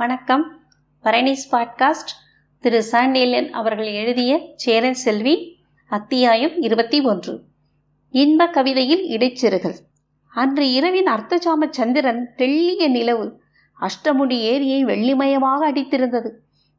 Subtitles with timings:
[0.00, 0.60] வணக்கம்.
[1.04, 2.12] பரணிஸ் பாட்காஸ்ட்
[2.60, 5.58] திரு சாண்டேலன் அவர்கள் எழுதிய சேரன் செல்வி
[5.88, 7.42] அத்தியாயம் இருபத்தி ஒன்று.
[8.10, 9.74] இன்ப கவிதையில் இடைச்சிறுகள்.
[10.34, 13.40] அன்று இரவின் அர்த்தஜாம சந்திரன் தெள்ளிய நிலவு
[13.80, 16.30] அஷ்டமுடி ஏரியை வெள்ளிமயமாக அடித்திருந்தது.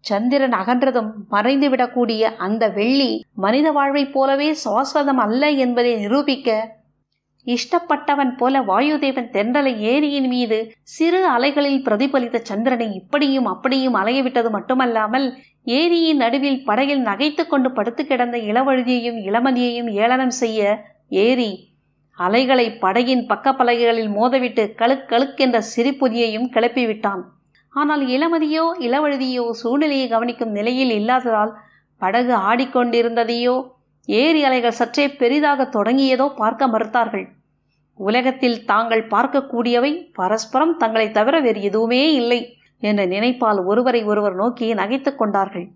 [0.00, 6.75] சந்திரன் அகன்றதும் மறைந்துவிடக்கூடிய அந்த வெள்ளி மனித வாழ்வைப் போலவே சுவாசதம் அல்ல என்பதை நிரூபிக்க
[7.46, 15.26] இஷ்டப்பட்டவன் போல வாயுதேவன் தென்றலை ஏரியின் மீது சிறு அலைகளில் பிரதிபலித்த சந்திரனை இப்படியும் அப்படியும் அலையவிட்டது மட்டுமல்லாமல்
[15.64, 20.60] ஏரியின் நடுவில் படகில் நகைத்து கொண்டு படுத்து கிடந்த இளவழுதியையும் இளமதியையும் ஏளனம் செய்ய
[21.08, 21.50] ஏரி
[22.18, 27.22] அலைகளை படகின் பக்கப்பலகைகளில் மோதவிட்டு கழுக் கழுக்கென்ற சிரிப்புதியையும் கிளப்பிவிட்டான்.
[27.74, 31.52] ஆனால் இளமதியோ இளவழுதியோ சூழ்நிலையை கவனிக்கும் நிலையில் இல்லாததால்
[32.00, 33.56] படகு ஆடிக்கொண்டிருந்ததையோ
[34.08, 37.26] ஏரி அலைகள் சற்றே பெரிதாக தொடங்கியதோ பார்க்க மறுத்தார்கள்.
[37.98, 45.18] உலகத்தில் தாங்கள் பார்க்கக்கூடியவை பரஸ்பரம் தங்களை தவிர வேறு எதுவுமே இல்லை என்ற நினைப்பால் ஒருவரை ஒருவர் நோக்கி நகைத்துக்
[45.18, 45.66] கொண்டார்கள்.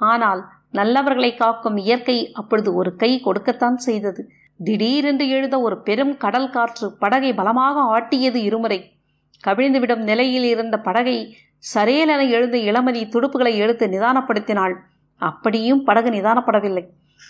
[0.00, 4.28] ஆனால் நல்லவர்களை காக்கும் இயற்கை அப்பொழுது ஒரு கை கொடுக்கத்தான் செய்தது.
[4.64, 8.92] திடீரென்று எழுத ஒரு பெரும் கடல் காற்று படகை பலமாக ஆட்டியது இருமுறை.
[9.46, 11.36] கவிழ்ந்துவிடும் நிலையில் இருந்த படகை
[11.74, 14.74] சரேலென எழுந்த இளமதி துடுப்புகளை எடுத்து நிதானப்படுத்தினாள்.
[15.16, 16.84] அப்படியும் படகு நிதானப்படவில்லை.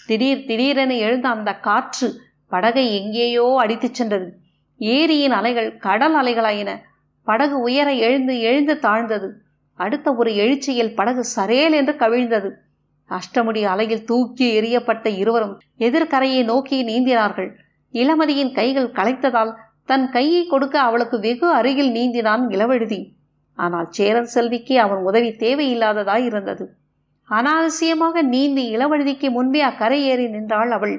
[0.07, 2.09] திடீர் திடீரென எழுந்த அந்த காற்று
[2.49, 4.37] படகை எங்கேயோ அடித்துச் சென்றது.
[4.79, 6.81] ஏரியின் அலைகள் கடல் அலைகளாயின.
[7.25, 9.41] படகு உயர எழுந்து எழுந்து தாழ்ந்தது.
[9.75, 12.51] அடுத்த ஒரு எழுச்சியில் படகு சரேல் என்று கவிழ்ந்தது.
[13.11, 17.51] அஷ்டமுடி அலையில் தூக்கி எறியப்பட்ட இருவரும் எதிர்கரையை நோக்கி நீந்தினார்கள்.
[17.93, 23.15] இளமதியின் கைகள் களைத்ததால் தன் கையை கொடுக்க அவளுக்கு வெகு அருகில் நீந்தினான் இளவழுதி.
[23.55, 26.75] ஆனால் சேரன் செல்விக்கு அவன் உதவி தேவையில்லாததாய் இருந்தது
[27.31, 30.97] அனாவசியமாக நீந்தி இளவழுதிக்கு முன்பே அக்கரை ஏறி நின்றாள் அவள்.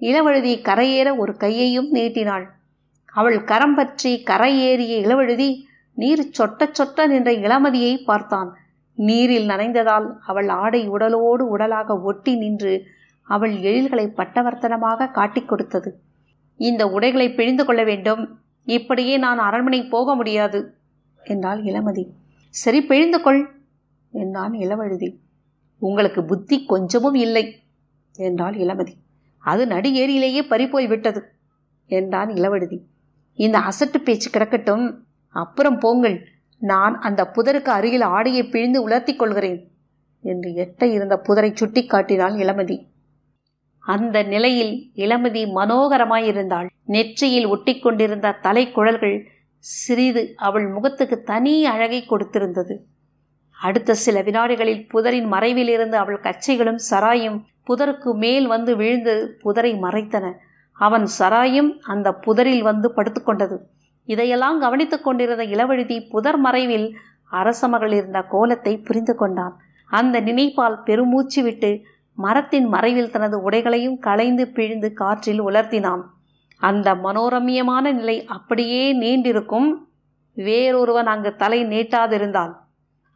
[0.00, 2.46] இளவழுதி கரையேற ஒரு கையையும் நீட்டினாள்.
[3.12, 5.50] அவள் கரம் பற்றி கரையேறிய இளவழுதி
[5.94, 8.50] நீர் சொட்ட சொட்ட நின்ற இளமதியை பார்த்தான்.
[8.94, 12.86] நீரில் நனைந்ததால் அவள் ஆடை உடலோடு உடலாக ஒட்டி நின்று
[13.22, 15.90] அவள் எழில்களை பட்டவர்த்தனமாக காட்டிக் கொடுத்தது.
[16.56, 18.22] இந்த உடைகளை பிழிந்து கொள்ள வேண்டும்.
[18.66, 20.74] இப்படியே நான் அரண்மனை போக முடியாது
[21.24, 22.04] என்றாள் இளமதி.
[22.54, 23.40] சரி பிழிந்து கொள்
[24.12, 25.10] என்றான் இளவழுதி.
[25.78, 27.44] உங்களுக்கு புத்தி கொஞ்சமும் இல்லை
[28.16, 28.94] என்றாள் இளமதி.
[29.40, 31.22] அது நடு ஏரியிலேயே பறிப்போய் விட்டது
[31.90, 32.78] என்றான் இளவழுதி
[33.38, 34.84] இந்த அசட்டு பேச்சு கிடக்கட்டும்.
[35.34, 36.26] அப்புறம் போங்கள்.
[36.58, 39.70] நான் அந்த புதருக்கு அருகில் ஆடையை பிழிந்து உலர்த்தி கொள்கிறேன்
[40.24, 42.76] என்று எட்ட இருந்த புதரை சுட்டி காட்டினாள் இளமதி.
[43.78, 46.68] அந்த நிலையில் இளமதி மனோகரமாயிருந்தாள்.
[46.84, 49.24] நெற்றியில் ஒட்டிக்கொண்டிருந்த தலைக்குழல்கள்
[49.58, 52.76] சிறிது அவள் முகத்துக்கு தனி அழகை கொடுத்திருந்தது.
[53.58, 57.38] அடுத்த சில வினாடிகளில் புதரின் மறைவிலிருந்து அவள் கச்சைகளும் சராயும்
[57.70, 60.32] புதருக்கு மேல் வந்து விழுந்து புதரை மறைத்தன.
[60.72, 63.56] அவன் சராயும் அந்த புதரில் வந்து படுத்துக்கொண்டது.
[64.04, 66.96] இதையெல்லாம் கவனித்துக் கொண்டிருந்த இளவழுதி புதர் மறைவில்
[67.30, 69.56] அரச மகள் இருந்த கோலத்தை புரிந்து கொண்டான்.
[69.86, 71.80] அந்த நினைப்பால் பெருமூச்சு விட்டு
[72.14, 76.02] மரத்தின் மறைவில் தனது உடைகளையும் களைந்து பிழிந்து காற்றில் உலர்த்தினான்.
[76.56, 79.68] அந்த மனோரம்யமான நிலை அப்படியே நீண்டிருக்கும்.
[80.34, 82.52] வேறொருவன் அங்கு தலை நீட்டாதிருந்தான்.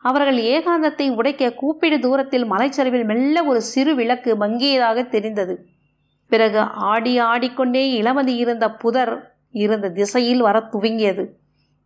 [0.05, 5.55] அவர்கள் ஏகாந்தத்தை உடைக்க கூப்பிடு தூரத்தில் மலைச்சரிவில் மெல்ல ஒரு சிறு விளக்கு மங்கியதாக தெரிந்தது.
[6.31, 9.15] பிறகு ஆடி ஆடிக்கொண்டே இளமதி இருந்த புதர்
[9.51, 11.25] இருந்த திசையில் வர துவங்கியது.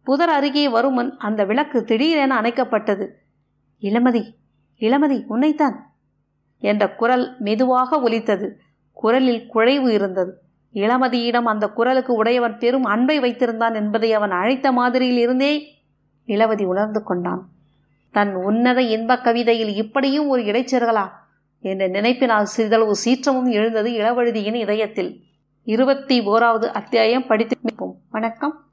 [0.04, 3.06] புதர் அருகே வருமுன் அந்த விளக்கு திடீரென அணைக்கப்பட்டது.
[3.82, 4.22] இளமதி
[4.80, 5.76] இளமதி உன்னைத்தான்
[6.62, 8.48] என்ற குரல் மெதுவாக ஒலித்தது.
[8.92, 10.32] குரலில் குழைவு இருந்தது.
[10.74, 15.52] இளமதியிடம் அந்த குரலுக்கு உடையவன் பெரும் அன்பை வைத்திருந்தான் என்பதை அவன் அழைத்த மாதிரியில் இருந்தே
[16.28, 17.42] இளவதி உணர்ந்து கொண்டான்.
[18.10, 21.08] தன் உன்னத இன்பக் கவிதையில் இப்படியும் ஒரு இடைச்சர்களா
[21.60, 25.20] என்ற நினைப்பினால் சிறிதளவு சீற்றமும் எழுந்தது இளவழுதியின் இதயத்தில்.
[25.64, 27.56] இருபத்தி ஓராவது அத்தியாயம் படித்து
[28.10, 28.67] வணக்கம்.